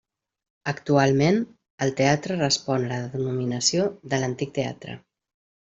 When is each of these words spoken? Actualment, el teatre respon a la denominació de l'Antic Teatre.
Actualment, 0.71 1.37
el 1.87 1.93
teatre 1.99 2.39
respon 2.39 2.87
a 2.87 2.89
la 2.95 2.99
denominació 3.13 3.87
de 4.15 4.23
l'Antic 4.25 4.59
Teatre. 4.59 5.01